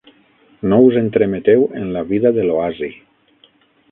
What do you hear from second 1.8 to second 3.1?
en la vida de l'oasi.